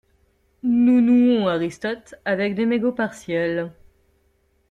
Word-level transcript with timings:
Nous 0.63 0.99
nouons 0.99 1.47
Aristote 1.47 2.15
avec 2.25 2.55
des 2.55 2.65
mégots 2.65 2.91
partiels. 2.91 3.71